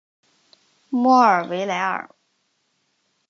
[0.89, 2.09] 莫尔维莱尔。